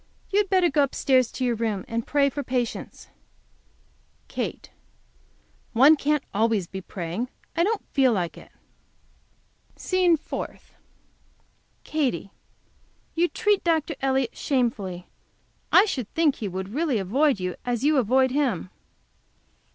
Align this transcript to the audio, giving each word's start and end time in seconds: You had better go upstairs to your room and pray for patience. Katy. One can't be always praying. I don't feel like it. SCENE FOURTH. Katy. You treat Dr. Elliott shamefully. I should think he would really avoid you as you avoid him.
You 0.31 0.39
had 0.39 0.49
better 0.49 0.71
go 0.71 0.81
upstairs 0.81 1.31
to 1.33 1.45
your 1.45 1.53
room 1.53 1.85
and 1.87 2.07
pray 2.07 2.31
for 2.31 2.41
patience. 2.41 3.09
Katy. 4.29 4.71
One 5.73 5.95
can't 5.95 6.23
be 6.23 6.27
always 6.33 6.65
praying. 6.87 7.27
I 7.55 7.63
don't 7.63 7.85
feel 7.93 8.11
like 8.11 8.35
it. 8.35 8.51
SCENE 9.75 10.17
FOURTH. 10.17 10.73
Katy. 11.83 12.31
You 13.13 13.27
treat 13.27 13.63
Dr. 13.63 13.93
Elliott 14.01 14.35
shamefully. 14.35 15.07
I 15.71 15.85
should 15.85 16.11
think 16.15 16.37
he 16.37 16.47
would 16.47 16.69
really 16.73 16.97
avoid 16.97 17.39
you 17.39 17.55
as 17.63 17.83
you 17.83 17.97
avoid 17.97 18.31
him. 18.31 18.71